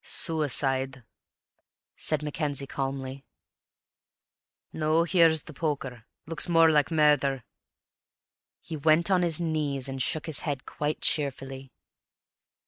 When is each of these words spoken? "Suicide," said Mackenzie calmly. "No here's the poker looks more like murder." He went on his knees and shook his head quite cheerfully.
"Suicide," 0.03 1.03
said 1.95 2.23
Mackenzie 2.23 2.65
calmly. 2.65 3.23
"No 4.73 5.03
here's 5.03 5.43
the 5.43 5.53
poker 5.53 6.05
looks 6.25 6.49
more 6.49 6.71
like 6.71 6.89
murder." 6.89 7.43
He 8.61 8.75
went 8.75 9.11
on 9.11 9.21
his 9.21 9.39
knees 9.39 9.87
and 9.87 10.01
shook 10.01 10.25
his 10.25 10.39
head 10.39 10.65
quite 10.65 11.01
cheerfully. 11.01 11.71